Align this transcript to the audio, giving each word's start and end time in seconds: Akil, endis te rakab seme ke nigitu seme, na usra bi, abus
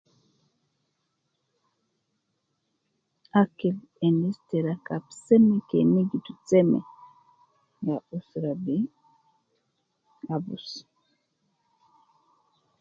Akil, 3.41 3.75
endis 4.05 4.37
te 4.49 4.57
rakab 4.65 5.03
seme 5.25 5.57
ke 5.69 5.77
nigitu 5.93 6.33
seme, 6.49 6.79
na 7.85 7.95
usra 8.17 8.51
bi, 8.63 8.77
abus 10.33 10.67